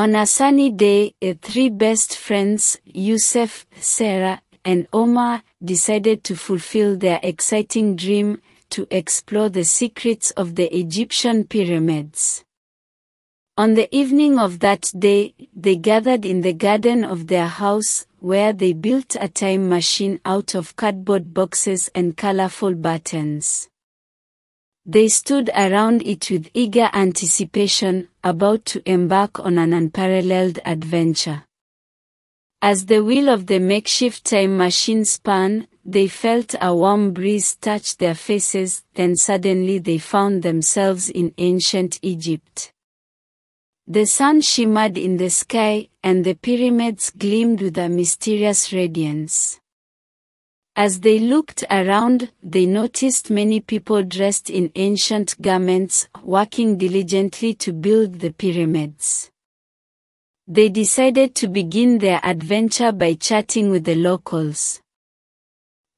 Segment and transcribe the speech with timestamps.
[0.00, 6.96] On a sunny day, the three best friends, Youssef, Sarah, and Omar, decided to fulfill
[6.96, 8.40] their exciting dream
[8.70, 12.42] to explore the secrets of the Egyptian pyramids.
[13.58, 18.54] On the evening of that day, they gathered in the garden of their house, where
[18.54, 23.68] they built a time machine out of cardboard boxes and colorful buttons.
[24.92, 31.44] They stood around it with eager anticipation, about to embark on an unparalleled adventure.
[32.60, 37.98] As the wheel of the makeshift time machine spun, they felt a warm breeze touch
[37.98, 42.72] their faces, then suddenly they found themselves in ancient Egypt.
[43.86, 49.60] The sun shimmered in the sky, and the pyramids gleamed with a mysterious radiance.
[50.76, 57.72] As they looked around, they noticed many people dressed in ancient garments, working diligently to
[57.72, 59.30] build the pyramids.
[60.46, 64.80] They decided to begin their adventure by chatting with the locals.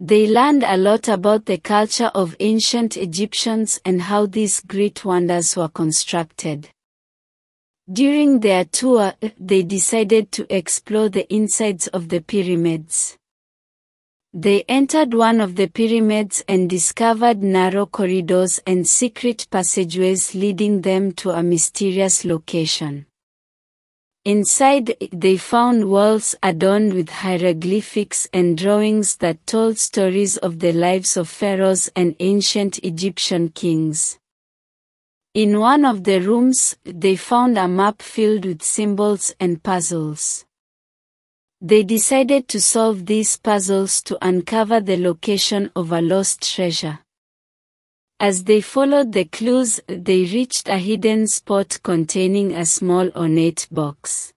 [0.00, 5.56] They learned a lot about the culture of ancient Egyptians and how these great wonders
[5.56, 6.70] were constructed.
[7.92, 13.16] During their tour, they decided to explore the insides of the pyramids.
[14.34, 21.12] They entered one of the pyramids and discovered narrow corridors and secret passageways leading them
[21.12, 23.04] to a mysterious location.
[24.24, 31.18] Inside, they found walls adorned with hieroglyphics and drawings that told stories of the lives
[31.18, 34.18] of pharaohs and ancient Egyptian kings.
[35.34, 40.46] In one of the rooms, they found a map filled with symbols and puzzles.
[41.64, 46.98] They decided to solve these puzzles to uncover the location of a lost treasure.
[48.18, 54.32] As they followed the clues, they reached a hidden spot containing a small ornate box.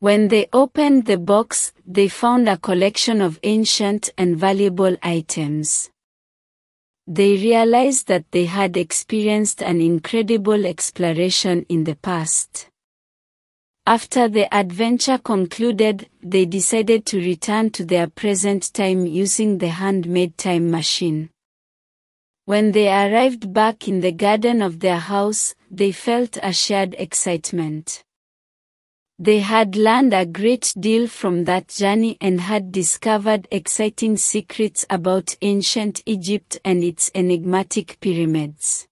[0.00, 5.90] When they opened the box, they found a collection of ancient and valuable items
[7.08, 12.68] they realized that they had experienced an incredible exploration in the past.
[13.88, 20.36] After the adventure concluded, they decided to return to their present time using the handmade
[20.36, 21.30] time machine.
[22.46, 28.02] When they arrived back in the garden of their house, they felt a shared excitement.
[29.20, 35.36] They had learned a great deal from that journey and had discovered exciting secrets about
[35.42, 38.88] ancient Egypt and its enigmatic pyramids.